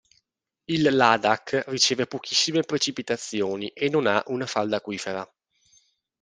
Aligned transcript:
Il 0.67 0.81
Ladakh 0.81 1.63
riceve 1.67 2.07
pochissime 2.07 2.63
precipitazioni 2.63 3.67
e 3.67 3.87
non 3.87 4.07
ha 4.07 4.23
una 4.29 4.47
falda 4.47 4.77
acquifera. 4.77 5.31